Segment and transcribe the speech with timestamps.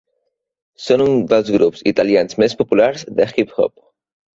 [0.85, 3.81] Són un dels grups italians més populars de hip hop.